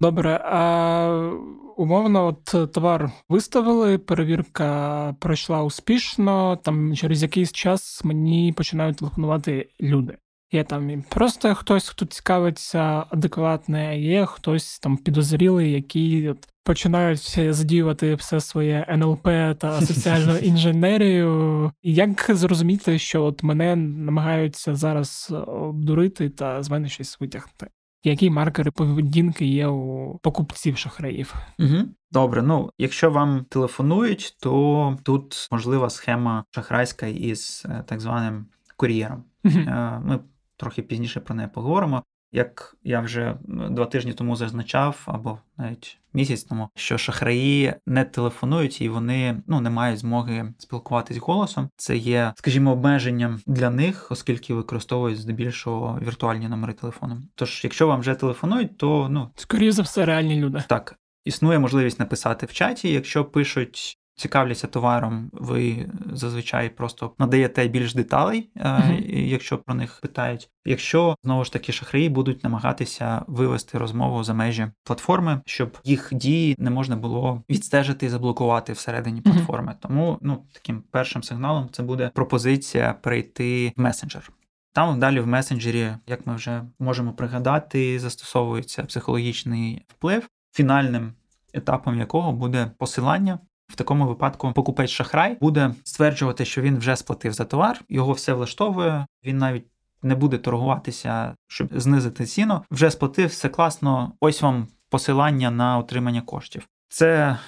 Добре, 0.00 0.40
а 0.44 1.32
умовно, 1.76 2.26
от 2.26 2.72
товар 2.72 3.10
виставили, 3.28 3.98
перевірка 3.98 5.14
пройшла 5.20 5.62
успішно. 5.62 6.56
Там 6.56 6.96
через 6.96 7.22
якийсь 7.22 7.52
час 7.52 8.04
мені 8.04 8.52
починають 8.56 8.96
телефонувати 8.96 9.68
люди. 9.80 10.16
Є 10.52 10.64
там 10.64 10.90
і 10.90 11.04
просто 11.08 11.54
хтось, 11.54 11.88
хто 11.88 12.06
цікавиться 12.06 13.04
адекватне, 13.10 13.88
а 13.88 13.92
є 13.92 14.26
хтось 14.26 14.78
там 14.78 14.96
підозрілий, 14.96 15.72
який 15.72 16.28
от 16.28 16.48
починають 16.64 17.38
задіювати 17.50 18.14
все 18.14 18.40
своє 18.40 18.86
НЛП 18.88 19.28
та 19.58 19.80
соціальну 19.86 20.36
інженерію. 20.36 21.72
Як 21.82 22.26
зрозуміти, 22.28 22.98
що 22.98 23.24
от 23.24 23.42
мене 23.42 23.76
намагаються 23.76 24.74
зараз 24.74 25.34
обдурити 25.46 26.30
та 26.30 26.62
з 26.62 26.70
мене 26.70 26.88
щось 26.88 27.20
витягнути? 27.20 27.66
Які 28.04 28.30
маркери 28.30 28.70
поведінки 28.70 29.46
є 29.46 29.66
у 29.66 30.18
покупців 30.18 30.76
шахраїв? 30.78 31.34
Угу. 31.58 31.76
Добре, 32.10 32.42
ну 32.42 32.70
якщо 32.78 33.10
вам 33.10 33.44
телефонують, 33.48 34.36
то 34.40 34.96
тут 35.02 35.48
можлива 35.50 35.90
схема 35.90 36.44
шахрайська 36.50 37.06
із 37.06 37.66
е, 37.68 37.84
так 37.86 38.00
званим 38.00 38.46
кур'єром. 38.76 39.24
Угу. 39.44 39.58
Ми 40.04 40.20
трохи 40.56 40.82
пізніше 40.82 41.20
про 41.20 41.34
неї 41.34 41.48
поговоримо. 41.54 42.02
Як 42.32 42.76
я 42.84 43.00
вже 43.00 43.36
два 43.46 43.86
тижні 43.86 44.12
тому 44.12 44.36
зазначав, 44.36 45.02
або 45.06 45.38
навіть 45.56 45.98
місяць 46.12 46.44
тому, 46.44 46.68
що 46.74 46.98
шахраї 46.98 47.74
не 47.86 48.04
телефонують 48.04 48.80
і 48.80 48.88
вони 48.88 49.42
ну 49.46 49.60
не 49.60 49.70
мають 49.70 49.98
змоги 49.98 50.54
спілкуватись 50.58 51.16
голосом. 51.16 51.68
Це 51.76 51.96
є, 51.96 52.32
скажімо, 52.36 52.72
обмеженням 52.72 53.40
для 53.46 53.70
них, 53.70 54.06
оскільки 54.10 54.54
використовують 54.54 55.20
здебільшого 55.20 55.98
віртуальні 56.02 56.48
номери 56.48 56.72
телефону. 56.72 57.22
Тож, 57.34 57.60
якщо 57.64 57.86
вам 57.86 58.00
вже 58.00 58.14
телефонують, 58.14 58.78
то 58.78 59.08
ну 59.10 59.30
скоріше 59.36 59.72
за 59.72 59.82
все 59.82 60.06
реальні 60.06 60.40
люди. 60.40 60.64
Так. 60.68 60.96
Існує 61.24 61.58
можливість 61.58 61.98
написати 61.98 62.46
в 62.46 62.52
чаті, 62.52 62.92
якщо 62.92 63.24
пишуть 63.24 63.98
цікавляться 64.14 64.66
товаром, 64.66 65.30
ви 65.32 65.88
зазвичай 66.12 66.68
просто 66.68 67.12
надаєте 67.18 67.68
більш 67.68 67.94
деталей, 67.94 68.50
mm-hmm. 68.56 69.16
якщо 69.16 69.58
про 69.58 69.74
них 69.74 69.98
питають. 70.02 70.50
Якщо 70.64 71.16
знову 71.24 71.44
ж 71.44 71.52
таки 71.52 71.72
шахраї 71.72 72.08
будуть 72.08 72.44
намагатися 72.44 73.24
вивести 73.26 73.78
розмову 73.78 74.24
за 74.24 74.34
межі 74.34 74.66
платформи, 74.84 75.40
щоб 75.46 75.78
їх 75.84 76.08
дії 76.12 76.56
не 76.58 76.70
можна 76.70 76.96
було 76.96 77.42
відстежити 77.50 78.06
і 78.06 78.08
заблокувати 78.08 78.72
всередині 78.72 79.20
mm-hmm. 79.20 79.32
платформи. 79.32 79.74
Тому 79.80 80.18
ну 80.20 80.44
таким 80.52 80.82
першим 80.90 81.22
сигналом 81.22 81.68
це 81.72 81.82
буде 81.82 82.10
пропозиція 82.14 82.94
перейти 83.02 83.72
в 83.76 83.80
месенджер. 83.80 84.32
Там 84.74 85.00
далі 85.00 85.20
в 85.20 85.26
месенджері, 85.26 85.88
як 86.06 86.26
ми 86.26 86.34
вже 86.34 86.62
можемо 86.78 87.12
пригадати, 87.12 88.00
застосовується 88.00 88.82
психологічний 88.82 89.84
вплив, 89.88 90.28
фінальним 90.52 91.12
етапом 91.52 91.98
якого 91.98 92.32
буде 92.32 92.70
посилання 92.78 93.38
в 93.72 93.74
такому 93.74 94.06
випадку 94.06 94.52
покупець 94.52 94.90
шахрай 94.90 95.36
буде 95.40 95.74
стверджувати, 95.84 96.44
що 96.44 96.62
він 96.62 96.78
вже 96.78 96.96
сплатив 96.96 97.32
за 97.32 97.44
товар, 97.44 97.80
його 97.88 98.12
все 98.12 98.32
влаштовує. 98.32 99.06
Він 99.24 99.38
навіть 99.38 99.64
не 100.02 100.14
буде 100.14 100.38
торгуватися, 100.38 101.34
щоб 101.48 101.68
знизити 101.72 102.26
ціну. 102.26 102.62
Вже 102.70 102.90
сплатив 102.90 103.28
все 103.28 103.48
класно. 103.48 104.12
Ось 104.20 104.42
вам 104.42 104.68
посилання 104.90 105.50
на 105.50 105.78
отримання 105.78 106.20
коштів. 106.20 106.68
Це 106.88 107.38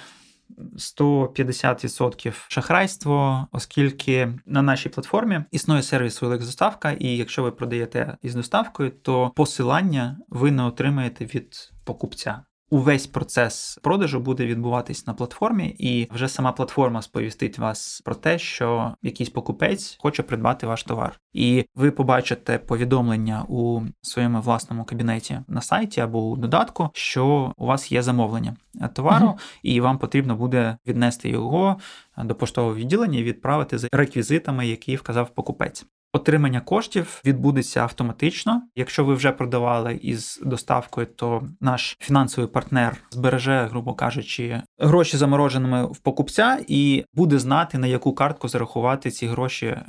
150% 0.77 2.33
шахрайство, 2.47 3.47
оскільки 3.51 4.33
на 4.45 4.61
нашій 4.61 4.89
платформі 4.89 5.41
існує 5.51 5.83
сервіс 5.83 6.19
доставка, 6.21 6.91
і 6.91 7.07
якщо 7.07 7.43
ви 7.43 7.51
продаєте 7.51 8.17
із 8.21 8.35
доставкою, 8.35 8.89
то 8.89 9.31
посилання 9.35 10.17
ви 10.29 10.51
не 10.51 10.63
отримаєте 10.63 11.25
від 11.25 11.71
покупця. 11.83 12.41
Увесь 12.69 13.07
процес 13.07 13.79
продажу 13.83 14.19
буде 14.19 14.45
відбуватись 14.45 15.07
на 15.07 15.13
платформі, 15.13 15.75
і 15.79 16.07
вже 16.13 16.27
сама 16.27 16.51
платформа 16.51 17.01
сповістить 17.01 17.59
вас 17.59 18.01
про 18.05 18.15
те, 18.15 18.39
що 18.39 18.95
якийсь 19.01 19.29
покупець 19.29 19.97
хоче 19.99 20.23
придбати 20.23 20.67
ваш 20.67 20.83
товар, 20.83 21.19
і 21.33 21.65
ви 21.75 21.91
побачите 21.91 22.57
повідомлення 22.57 23.45
у 23.47 23.81
своєму 24.01 24.41
власному 24.41 24.85
кабінеті 24.85 25.39
на 25.47 25.61
сайті 25.61 26.01
або 26.01 26.29
у 26.29 26.37
додатку, 26.37 26.89
що 26.93 27.53
у 27.57 27.65
вас 27.65 27.91
є 27.91 28.01
замовлення 28.01 28.55
товару, 28.93 29.27
uh 29.27 29.39
і 29.63 29.81
вам 29.81 29.97
потрібно 29.97 30.35
буде 30.35 30.77
віднести 30.87 31.29
його 31.29 31.77
до 32.17 32.35
поштового 32.35 32.75
відділення 32.75 33.19
і 33.19 33.23
відправити 33.23 33.77
за 33.77 33.87
реквізитами, 33.91 34.67
які 34.67 34.95
вказав 34.95 35.29
покупець. 35.29 35.85
Отримання 36.15 36.61
коштів 36.61 37.21
відбудеться 37.25 37.79
автоматично. 37.81 38.61
Якщо 38.75 39.05
ви 39.05 39.13
вже 39.13 39.31
продавали 39.31 39.99
із 40.01 40.41
доставкою, 40.45 41.07
то 41.07 41.43
наш 41.61 41.97
фінансовий 41.99 42.49
партнер 42.49 42.97
збереже, 43.11 43.67
грубо 43.71 43.93
кажучи, 43.93 44.61
гроші 44.79 45.17
замороженими 45.17 45.85
в 45.85 45.97
покупця 45.97 46.59
і 46.67 47.05
буде 47.13 47.39
знати 47.39 47.77
на 47.77 47.87
яку 47.87 48.13
картку 48.13 48.47
зарахувати 48.47 49.11
ці 49.11 49.27
гроші 49.27 49.65
е, 49.65 49.83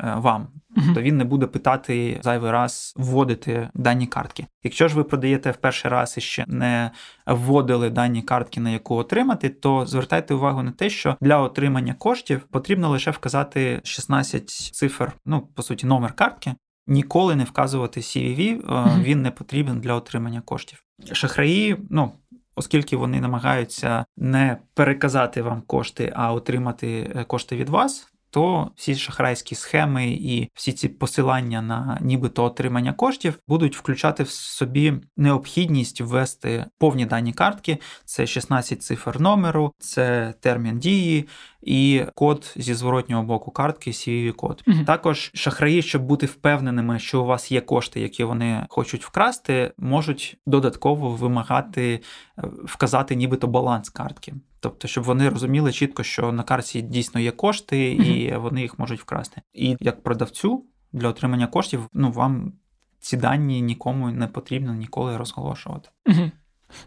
вам. 0.77 0.87
Тобто 0.87 1.03
він 1.03 1.17
не 1.17 1.25
буде 1.25 1.47
питати 1.47 2.21
зайвий 2.23 2.51
раз 2.51 2.95
вводити 2.97 3.69
дані 3.75 4.07
картки. 4.07 4.47
Якщо 4.65 4.89
ж 4.89 4.97
ви 4.97 5.05
продаєте 5.05 5.51
в 5.51 5.57
перший 5.57 5.91
раз 5.91 6.15
і 6.19 6.21
ще 6.21 6.45
не 6.49 6.91
вводили 7.27 7.91
дані 7.91 8.23
картки, 8.23 8.61
на 8.61 8.71
яку 8.71 8.95
отримати, 8.95 9.49
то 9.49 9.87
звертайте 9.87 10.35
увагу 10.35 10.63
на 10.63 10.71
те, 10.71 10.91
що 10.91 11.17
для 11.21 11.39
отримання 11.39 11.95
коштів 11.95 12.41
потрібно 12.51 12.89
лише 12.89 13.11
вказати 13.11 13.81
16 13.85 14.51
цифр, 14.51 15.13
ну 15.27 15.49
по 15.55 15.63
суті, 15.63 15.87
номер 15.87 16.13
картки. 16.13 16.55
Ніколи 16.89 17.37
не 17.37 17.45
вказувати 17.45 18.01
CVV, 18.01 18.63
mm-hmm. 18.63 19.03
він 19.03 19.23
не 19.23 19.31
потрібен 19.31 19.81
для 19.81 19.95
отримання 19.95 20.41
коштів. 20.41 20.83
Шахраї, 21.13 21.77
ну 21.91 22.13
оскільки 22.57 22.97
вони 22.97 23.21
намагаються 23.21 24.05
не 24.17 24.57
переказати 24.75 25.43
вам 25.43 25.63
кошти, 25.67 26.13
а 26.17 26.33
отримати 26.33 27.13
е, 27.17 27.25
кошти 27.25 27.57
від 27.57 27.69
вас, 27.69 28.13
то 28.37 28.71
всі 28.77 28.95
шахрайські 28.95 29.55
схеми 29.55 30.07
і 30.07 30.51
всі 30.55 30.73
ці 30.73 30.89
посилання 30.89 31.63
на 31.63 31.99
нібито 32.01 32.45
отримання 32.45 32.93
коштів 32.93 33.39
будуть 33.49 33.77
включати 33.77 34.23
в 34.23 34.31
собі 34.31 34.95
необхідність 35.17 36.01
ввести 36.01 36.67
повні 36.79 37.07
дані 37.07 37.33
картки: 37.33 37.79
це 38.05 38.27
16 38.27 38.83
цифр 38.83 39.21
номеру, 39.21 39.73
це 39.79 40.35
термін 40.41 40.79
дії. 40.79 41.29
І 41.63 42.03
код 42.15 42.55
зі 42.57 42.75
зворотнього 42.75 43.23
боку 43.23 43.51
картки, 43.51 43.91
cvv 43.91 44.33
код. 44.33 44.63
uh 44.67 44.85
Також 44.85 45.31
шахраї, 45.35 45.83
щоб 45.83 46.03
бути 46.03 46.27
впевненими, 46.27 46.99
що 46.99 47.23
у 47.23 47.25
вас 47.25 47.53
є 47.53 47.61
кошти, 47.61 48.01
які 48.01 48.25
вони 48.25 48.67
хочуть 48.69 49.05
вкрасти, 49.05 49.73
можуть 49.79 50.37
додатково 50.47 51.11
вимагати 51.11 52.01
е, 52.39 52.43
вказати, 52.65 53.15
нібито 53.15 53.47
баланс 53.47 53.91
картки. 53.91 54.35
Тобто, 54.61 54.89
щоб 54.89 55.05
вони 55.05 55.29
розуміли 55.29 55.73
чітко, 55.73 56.03
що 56.03 56.33
на 56.33 56.43
карті 56.43 56.83
дійсно 56.83 57.21
є 57.21 57.31
кошти, 57.31 57.93
і 57.93 58.37
вони 58.37 58.63
їх 58.63 58.79
можуть 58.79 59.01
вкрасти. 59.01 59.43
І 59.53 59.77
як 59.81 60.03
продавцю 60.03 60.65
для 60.93 61.09
отримання 61.09 61.47
коштів, 61.47 61.89
ну 61.93 62.11
вам 62.11 62.53
ці 62.99 63.17
дані 63.17 63.61
нікому 63.61 64.11
не 64.11 64.27
потрібно 64.27 64.75
ніколи 64.75 65.17
розголошувати. 65.17 65.89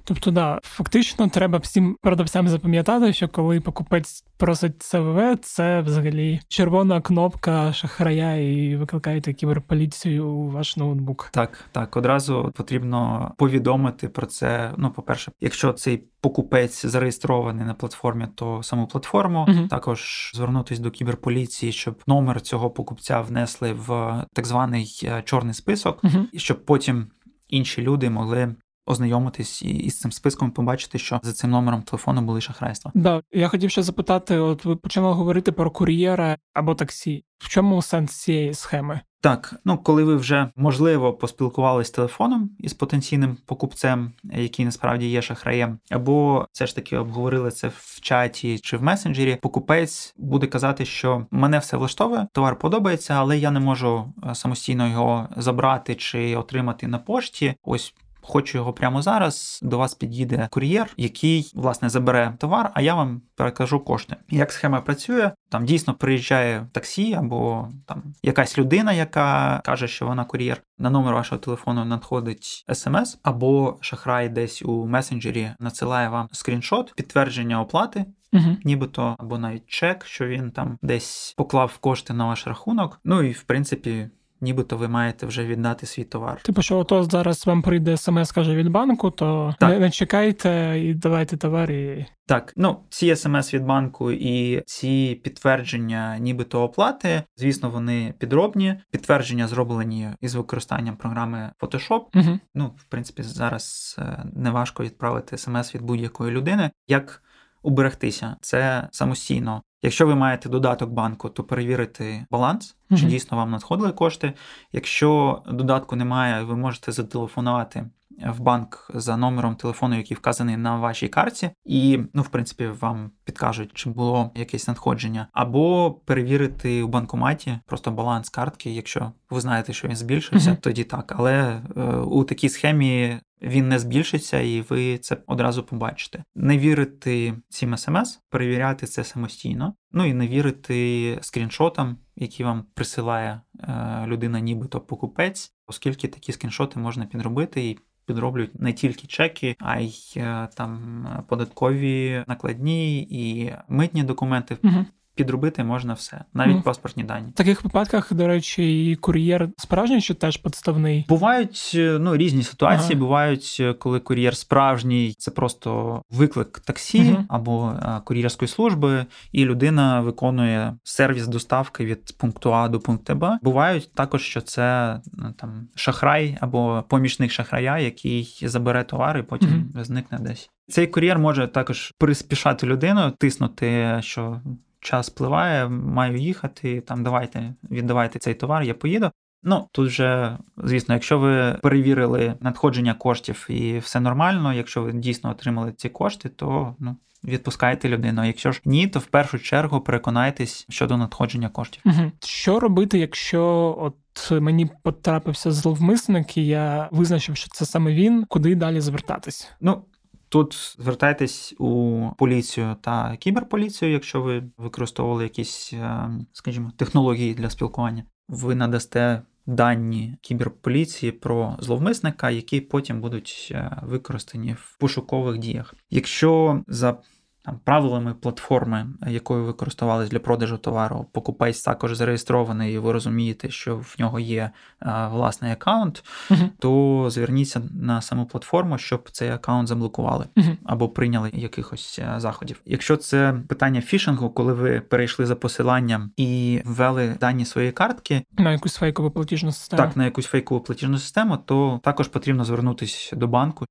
Тобто, 0.04 0.32
да, 0.32 0.60
фактично, 0.64 1.28
треба 1.28 1.58
всім 1.58 1.98
продавцям 2.02 2.48
запам'ятати, 2.48 3.14
що 3.14 3.28
коли 3.28 3.60
покупець 3.60 4.24
просить 4.38 4.84
ЦВВ, 4.84 5.38
це 5.42 5.82
взагалі 5.82 6.40
червона 6.48 7.02
кнопка 7.02 7.74
шахрая 7.74 8.36
і 8.36 8.76
викликаєте 8.76 9.34
кіберполіцію 9.34 10.28
у 10.28 10.50
ваш 10.50 10.78
ноутбук. 10.78 11.30
Так, 11.34 11.66
так, 11.72 11.98
одразу 11.98 12.54
потрібно 12.56 13.32
повідомити 13.38 14.10
про 14.10 14.26
це. 14.26 14.74
Ну, 14.78 14.92
по-перше, 14.92 15.32
якщо 15.42 15.74
цей 15.74 16.04
покупець 16.22 16.86
зареєстрований 16.86 17.66
на 17.66 17.74
платформі, 17.74 18.28
то 18.36 18.64
саму 18.64 18.88
платформу 18.88 19.46
uh 19.50 19.68
також 19.68 20.32
звернутися 20.36 20.82
до 20.82 20.92
кіберполіції, 20.92 21.72
щоб 21.72 22.02
номер 22.08 22.42
цього 22.42 22.70
покупця 22.70 23.22
внесли 23.22 23.74
в 23.74 24.24
так 24.34 24.46
званий 24.46 25.00
е, 25.04 25.22
чорний 25.26 25.54
список, 25.54 26.04
uh 26.04 26.26
і 26.32 26.40
щоб 26.40 26.66
потім. 26.66 27.08
Інші 27.50 27.82
люди 27.82 28.10
могли 28.10 28.56
ознайомитись 28.90 29.62
і 29.62 29.90
з 29.90 30.00
цим 30.00 30.12
списком 30.12 30.52
побачити, 30.52 31.00
що 31.00 31.20
за 31.24 31.34
цим 31.34 31.50
номером 31.50 31.82
телефону 31.82 32.22
були 32.22 32.42
шахрайства. 32.42 32.92
Да, 32.96 33.22
я 33.32 33.48
хотів 33.48 33.72
ще 33.72 33.84
запитати: 33.84 34.38
от 34.38 34.66
ви 34.66 34.76
почали 34.76 35.14
говорити 35.14 35.52
про 35.52 35.72
кур'єра 35.72 36.38
або 36.54 36.76
таксі. 36.76 37.24
В 37.40 37.50
чому 37.50 37.82
сенс 37.82 38.12
цієї 38.12 38.54
схеми? 38.54 39.00
Так, 39.22 39.56
ну 39.66 39.78
коли 39.78 40.04
ви 40.04 40.16
вже 40.16 40.50
можливо 40.56 41.14
поспілкувалися 41.14 41.94
телефоном 41.94 42.50
із 42.60 42.74
потенційним 42.74 43.38
покупцем, 43.46 44.12
який 44.24 44.66
насправді 44.66 45.10
є 45.10 45.22
шахраєм, 45.22 45.80
або 45.90 46.48
все 46.52 46.68
ж 46.68 46.76
таки 46.76 46.98
обговорили 46.98 47.52
це 47.52 47.68
в 47.68 48.00
чаті 48.02 48.60
чи 48.60 48.78
в 48.78 48.84
месенджері, 48.84 49.36
покупець 49.42 50.14
буде 50.18 50.48
казати, 50.48 50.86
що 50.86 51.26
мене 51.32 51.60
все 51.60 51.78
влаштовує, 51.78 52.28
товар 52.34 52.60
подобається, 52.60 53.14
але 53.14 53.38
я 53.38 53.52
не 53.52 53.60
можу 53.60 54.14
е, 54.30 54.36
самостійно 54.36 54.88
його 54.88 55.30
забрати 55.38 55.96
чи 55.96 56.36
отримати 56.36 56.88
на 56.88 56.98
пошті. 56.98 57.56
Ось 57.64 57.94
хочу 58.22 58.58
його 58.58 58.74
прямо 58.74 59.02
зараз. 59.02 59.60
До 59.64 59.78
вас 59.78 59.96
під'їде 59.96 60.48
кур'єр, 60.52 60.94
який 60.98 61.52
власне 61.56 61.90
забере 61.90 62.34
товар, 62.38 62.72
а 62.74 62.82
я 62.82 62.96
вам 62.96 63.22
перекажу 63.36 63.80
кошти. 63.80 64.16
Як 64.30 64.52
схема 64.52 64.82
працює? 64.82 65.32
Там 65.50 65.66
дійсно 65.66 65.94
приїжджає 65.94 66.68
таксі 66.72 67.14
або 67.14 67.70
там 67.86 68.04
якась 68.24 68.58
людина, 68.58 68.94
яка 68.94 69.62
каже, 69.66 69.88
що 69.88 70.08
вона 70.08 70.26
кур'єр. 70.26 70.62
На 70.78 70.90
номер 70.90 71.14
вашого 71.14 71.40
телефону 71.40 71.86
надходить 71.86 72.66
смс, 72.74 73.18
або 73.24 73.78
шахрай 73.82 74.30
десь 74.30 74.62
у 74.62 74.86
месенджері 74.86 75.52
надсилає 75.60 76.10
вам 76.10 76.28
скріншот, 76.32 76.94
підтвердження 76.96 77.62
оплати. 77.62 78.06
Угу. 78.34 78.58
Нібито 78.64 79.16
або 79.20 79.38
навіть 79.38 79.68
чек, 79.68 80.06
що 80.06 80.28
він 80.28 80.52
там 80.52 80.78
десь 80.82 81.34
поклав 81.38 81.78
кошти 81.78 82.14
на 82.14 82.26
ваш 82.26 82.48
рахунок. 82.48 83.00
Ну 83.04 83.24
і 83.24 83.32
в 83.32 83.44
принципі 83.44 84.10
нібито 84.42 84.78
ви 84.78 84.88
маєте 84.88 85.26
вже 85.26 85.46
віддати 85.46 85.86
свій 85.86 86.04
товар. 86.04 86.42
Типу, 86.42 86.62
що 86.62 86.78
ото 86.78 87.04
зараз 87.04 87.48
вам 87.48 87.62
прийде 87.62 87.98
смс, 87.98 88.32
каже 88.32 88.56
від 88.56 88.70
банку, 88.70 89.12
то 89.12 89.56
не, 89.62 89.80
не 89.80 89.90
чекайте 89.90 90.80
і 90.80 90.94
давайте 90.94 91.38
товар 91.38 91.72
і. 91.72 92.06
Так, 92.26 92.54
ну 92.56 92.80
ці 92.90 93.16
смс 93.16 93.54
від 93.54 93.66
банку 93.66 94.12
і 94.12 94.64
ці 94.66 95.22
підтвердження, 95.24 96.18
нібито 96.20 96.64
оплати, 96.64 97.24
звісно, 97.38 97.70
вони 97.70 98.14
підробні. 98.20 98.76
Підтвердження 98.92 99.48
зроблені 99.48 100.10
із 100.22 100.36
використанням 100.36 100.96
програми 100.96 101.52
Photoshop. 101.62 102.02
Угу. 102.16 102.40
Ну, 102.56 102.72
в 102.78 102.84
принципі, 102.84 103.24
зараз 103.24 103.96
е, 104.00 104.24
не 104.34 104.52
важко 104.52 104.84
відправити 104.84 105.38
смс 105.38 105.76
від 105.76 105.82
будь-якої 105.82 106.32
людини. 106.32 106.72
Як 106.88 107.24
уберегтися. 107.62 108.36
Це 108.42 108.88
самостійно. 108.92 109.62
Якщо 109.82 110.08
ви 110.08 110.16
маєте 110.16 110.50
додаток 110.50 110.90
банку, 110.90 111.30
то 111.30 111.44
перевірити 111.44 112.26
баланс, 112.32 112.76
чи 112.90 112.96
uh-huh. 112.96 113.08
дійсно 113.08 113.38
вам 113.38 113.52
надходили 113.52 113.92
кошти. 113.92 114.34
Якщо 114.72 115.42
додатку 115.52 115.96
немає, 115.96 116.44
ви 116.44 116.56
можете 116.56 116.92
зателефонувати 116.92 117.90
в 118.28 118.40
банк 118.40 118.92
за 118.94 119.18
номером 119.18 119.56
телефону, 119.56 119.98
який 119.98 120.18
вказаний 120.18 120.58
на 120.58 120.78
вашій 120.78 121.08
карті, 121.08 121.50
і, 121.66 122.00
ну, 122.14 122.22
в 122.22 122.28
принципі, 122.28 122.68
вам 122.68 123.12
підкажуть, 123.24 123.72
чи 123.74 123.90
було 123.90 124.32
якесь 124.36 124.68
надходження, 124.68 125.28
або 125.34 125.92
перевірити 125.92 126.84
у 126.84 126.88
банкоматі 126.88 127.60
просто 127.66 127.92
баланс 127.92 128.30
картки. 128.30 128.72
Якщо 128.72 129.12
ви 129.30 129.42
знаєте, 129.42 129.74
що 129.74 129.88
він 129.88 129.96
збільшився, 129.96 130.52
uh-huh. 130.52 130.62
тоді 130.62 130.84
так. 130.84 131.16
Але 131.18 131.62
е, 131.78 131.82
у 131.96 132.24
такій 132.24 132.50
схемі 132.50 133.20
він 133.42 133.68
не 133.68 133.80
збільшиться, 133.80 134.40
і 134.40 134.62
ви 134.62 134.98
це 134.98 135.18
одразу 135.28 135.64
побачите. 135.64 136.24
Не 136.36 136.58
вірити 136.58 137.34
цим 137.50 137.78
смс, 137.78 138.20
перевіряти 138.30 138.88
це 138.88 139.04
самостійно. 139.04 139.74
Ну 139.92 140.06
і 140.06 140.14
не 140.14 140.28
вірити 140.28 141.18
скріншотам, 141.22 141.98
які 142.16 142.44
вам 142.44 142.66
присилає 142.74 143.42
е, 143.60 144.04
людина, 144.08 144.40
нібито 144.40 144.82
покупець, 144.82 145.54
оскільки 145.68 146.08
такі 146.08 146.32
скріншоти 146.32 146.80
можна 146.80 147.06
підробити 147.06 147.70
і. 147.70 147.80
Підроблюють 148.06 148.62
не 148.62 148.74
тільки 148.74 149.08
чеки, 149.08 149.56
а 149.60 149.80
й 149.80 150.14
е, 150.18 150.50
там 150.56 151.06
податкові 151.28 152.24
накладні 152.28 153.02
і 153.02 153.54
митні 153.68 154.04
документи. 154.04 154.58
Угу 154.64 154.86
підробити 155.20 155.64
можна 155.64 155.94
все, 155.94 156.22
навіть 156.34 156.58
mm. 156.58 156.64
паспортні 156.64 157.04
дані. 157.04 157.30
В 157.30 157.34
таких 157.34 157.64
випадках, 157.64 158.14
до 158.14 158.28
речі, 158.28 158.92
і 158.92 158.96
кур'єр 158.96 159.50
справжній 159.58 160.02
чи 160.02 160.14
теж 160.14 160.38
підставний? 160.38 161.06
Бувають 161.10 161.72
е, 161.76 161.98
ну 162.00 162.18
різні 162.18 162.44
ситуації. 162.44 162.92
Ага. 162.92 163.00
Бувають, 163.00 163.58
е, 163.60 163.74
коли 163.74 164.00
кур'єр 164.00 164.38
справжній, 164.38 165.16
це 165.18 165.32
просто 165.32 166.02
виклик 166.10 166.60
таксі 166.60 167.02
mm 167.02 167.26
або 167.30 167.74
е, 167.84 168.02
кур'єрської 168.06 168.50
служби, 168.50 169.06
і 169.32 169.46
людина 169.46 170.02
виконує 170.02 170.76
сервіс 170.84 171.28
доставки 171.28 171.86
від 171.86 172.18
пункту 172.18 172.54
А 172.54 172.68
до 172.68 172.80
пункту 172.80 173.16
Б. 173.16 173.40
Бувають 173.42 173.94
також, 173.94 174.22
що 174.22 174.42
це 174.42 175.00
там 175.38 175.68
шахрай 175.76 176.38
або 176.42 176.84
помічник 176.90 177.32
шахрая, 177.32 177.78
який 177.78 178.40
забере 178.42 178.84
товар 178.84 179.18
і 179.18 179.24
потім 179.24 179.50
mm 179.50 179.84
зникне 179.84 180.18
десь. 180.22 180.50
Цей 180.70 180.88
кур'єр 180.88 181.20
може 181.20 181.48
також 181.48 181.94
приспішати 181.98 182.68
людину, 182.68 183.12
тиснути, 183.18 183.98
що 184.02 184.42
час 184.80 185.06
спливає, 185.06 185.68
маю 185.70 186.18
їхати. 186.18 186.82
Там 186.82 187.04
давайте 187.04 187.54
віддавайте 187.72 188.20
цей 188.20 188.34
товар, 188.34 188.64
я 188.64 188.74
поїду. 188.74 189.12
Ну 189.44 189.68
тут 189.72 189.88
вже 189.88 190.38
звісно, 190.58 190.94
якщо 190.94 191.20
ви 191.20 191.54
перевірили 191.62 192.34
надходження 192.40 192.94
коштів 192.94 193.46
і 193.50 193.80
все 193.80 194.00
нормально, 194.00 194.54
якщо 194.54 194.82
ви 194.82 194.94
дійсно 194.94 195.30
отримали 195.30 195.74
ці 195.78 195.90
кошти, 195.90 196.30
то 196.30 196.76
ну. 196.80 196.96
Відпускайте 197.24 197.90
людину. 197.90 198.26
Якщо 198.26 198.52
ж 198.52 198.62
ні, 198.66 198.88
то 198.88 199.00
в 199.00 199.06
першу 199.06 199.40
чергу 199.40 199.82
переконайтесь 199.82 200.66
щодо 200.70 200.98
надходження 200.98 201.50
коштів. 201.50 201.82
Угу. 201.86 202.12
Що 202.20 202.60
робити, 202.60 203.00
якщо 203.00 203.76
от 203.82 204.32
мені 204.32 204.70
потрапився 204.84 205.52
зловмисник, 205.52 206.38
і 206.38 206.46
я 206.46 206.90
визначив, 206.92 207.38
що 207.38 207.50
це 207.50 207.66
саме 207.66 207.94
він, 207.94 208.26
куди 208.26 208.56
далі 208.56 208.82
звертатись? 208.82 209.52
Ну 209.62 209.82
Тут 210.30 210.76
звертайтесь 210.80 211.56
у 211.60 212.02
поліцію 212.18 212.76
та 212.82 213.18
кіберполіцію, 213.18 213.92
якщо 213.92 214.22
ви 214.22 214.44
використовували 214.58 215.24
якісь, 215.24 215.74
е, 215.74 216.10
скажімо, 216.34 216.72
технології 216.78 217.34
для 217.34 217.50
спілкування. 217.50 218.04
Ви 218.28 218.56
надасте 218.56 219.22
дані 219.46 220.18
кіберполіції 220.22 221.12
про 221.12 221.58
зловмисника, 221.60 222.30
які 222.30 222.62
потім 222.62 223.02
будуть 223.02 223.48
е, 223.52 223.82
використані 223.84 224.54
в 224.54 224.78
пошукових 224.80 225.38
діях. 225.38 225.76
Якщо 225.90 226.64
за 226.68 226.98
там 227.42 227.60
правилами 227.64 228.14
платформи, 228.14 228.88
якою 229.08 229.46
ви 229.46 229.54
користувалися 229.54 230.12
для 230.12 230.20
продажу 230.20 230.58
товару, 230.58 231.06
покупець 231.12 231.62
також 231.62 231.96
зареєстрований, 231.96 232.74
і 232.74 232.78
ви 232.78 232.92
розумієте, 232.92 233.50
що 233.50 233.78
в 233.78 233.96
нього 234.00 234.20
є 234.20 234.52
а, 234.80 235.08
власний 235.08 235.52
аккаунт, 235.52 236.04
uh-huh. 236.30 236.50
то 236.60 237.06
зверніться 237.10 237.62
на 237.72 238.02
саму 238.02 238.26
платформу, 238.26 238.78
щоб 238.78 239.10
цей 239.12 239.30
аккаунт 239.30 239.68
заблокували 239.68 240.26
uh-huh. 240.36 240.58
або 240.66 240.90
прийняли 240.90 241.30
якихось 241.34 242.00
заходів. 242.18 242.62
Якщо 242.66 242.98
це 242.98 243.42
питання 243.48 243.82
фішингу, 243.82 244.30
коли 244.30 244.54
ви 244.54 244.80
перейшли 244.80 245.26
за 245.26 245.36
посиланням 245.36 246.12
і 246.18 246.62
ввели 246.66 247.18
дані 247.20 247.46
своєї 247.46 247.72
картки 247.72 248.24
на 248.38 248.52
якусь 248.52 248.76
фейкову 248.76 249.12
платіжну 249.12 249.52
систему, 249.52 249.84
так 249.84 249.98
на 249.98 250.06
якусь 250.06 250.26
фейкову 250.26 250.62
платіжну 250.62 250.98
систему, 250.98 251.38
то 251.38 251.80
також 251.84 252.08
потрібно 252.08 252.46
звернутися 252.46 253.16
до 253.16 253.28
банку. 253.28 253.66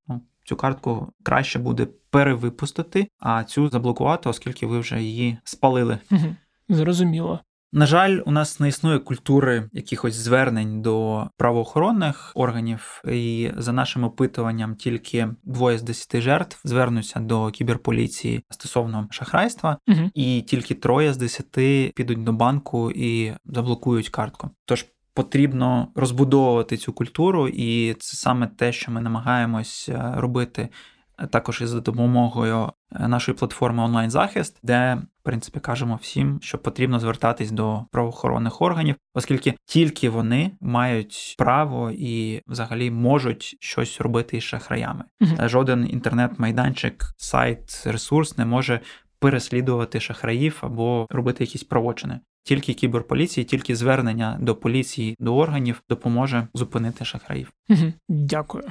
Цю 0.49 0.57
картку 0.57 1.13
краще 1.23 1.59
буде 1.59 1.87
перевипустити, 2.11 3.09
а 3.19 3.45
цю 3.45 3.69
заблокувати, 3.69 4.29
оскільки 4.29 4.67
ви 4.67 4.79
вже 4.79 5.03
її 5.03 5.39
спалили. 5.45 5.99
Угу. 6.11 6.37
Зрозуміло. 6.69 7.41
На 7.73 7.87
жаль, 7.87 8.21
у 8.27 8.31
нас 8.31 8.61
не 8.61 8.69
існує 8.69 8.99
культури 8.99 9.71
якихось 9.73 10.15
звернень 10.15 10.83
до 10.83 11.27
правоохоронних 11.37 12.33
органів, 12.35 13.03
і 13.09 13.51
за 13.57 13.73
нашим 13.73 14.05
опитуванням 14.05 14.75
тільки 14.75 15.29
двоє 15.45 15.79
з 15.79 15.83
десяти 15.83 16.21
жертв 16.21 16.61
звернуться 16.65 17.21
до 17.21 17.51
кіберполіції 17.51 18.45
стосовно 18.51 19.09
шахрайства, 19.11 19.79
угу. 19.89 20.11
і 20.15 20.43
тільки 20.43 20.75
троє 20.75 21.13
з 21.13 21.17
десяти 21.17 21.93
підуть 21.97 22.25
до 22.25 22.33
банку 22.33 22.91
і 22.91 23.33
заблокують 23.45 24.09
картку. 24.09 24.51
Тож 24.65 24.87
потрібно 25.19 25.89
розбудовувати 25.95 26.77
цю 26.77 26.93
культуру, 26.93 27.49
і 27.49 27.95
це 27.95 28.17
саме 28.17 28.47
те, 28.47 28.73
що 28.73 28.93
ми 28.93 29.01
намагаємось 29.01 29.89
е, 29.89 30.13
робити 30.17 30.69
е, 31.19 31.27
також 31.27 31.61
із 31.61 31.73
допомогою 31.73 32.73
е, 32.93 33.09
нашої 33.09 33.39
платформи 33.39 33.83
онлайн-захист, 33.83 34.59
де 34.63 34.99
в 35.21 35.23
принципі 35.23 35.61
кажемо 35.61 35.99
всім, 36.03 36.39
що 36.43 36.59
потрібно 36.59 37.01
звертатись 37.01 37.51
до 37.51 37.85
правоохоронних 37.91 38.63
органів, 38.63 38.97
оскільки 39.15 39.55
тільки 39.65 40.09
вони 40.11 40.51
мають 40.61 41.35
право 41.39 41.91
і 41.91 42.43
взагалі 42.47 42.91
можуть 42.91 43.57
щось 43.61 44.01
робити 44.01 44.37
із 44.37 44.43
шахраями. 44.43 45.05
uh 45.21 45.49
Жоден 45.49 45.89
інтернет-майданчик, 45.91 47.05
сайт, 47.17 47.83
ресурс 47.87 48.39
не 48.39 48.45
може 48.45 48.81
переслідувати 49.19 50.01
шахраїв 50.01 50.59
або 50.61 51.07
робити 51.11 51.45
якісь 51.45 51.65
правочини. 51.65 52.21
Тільки 52.49 52.75
кіберполіції, 52.75 53.45
тільки 53.45 53.77
звернення 53.77 54.39
до 54.41 54.55
поліції, 54.55 55.17
до 55.19 55.37
органів 55.37 55.83
допоможе 55.89 56.49
зупинити 56.55 57.05
шахраїв. 57.05 57.53
Дякую. 58.09 58.65